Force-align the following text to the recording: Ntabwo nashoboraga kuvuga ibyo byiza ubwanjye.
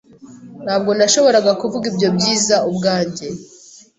Ntabwo 0.65 0.91
nashoboraga 0.97 1.51
kuvuga 1.61 1.85
ibyo 1.91 2.09
byiza 2.17 2.55
ubwanjye. 2.69 3.27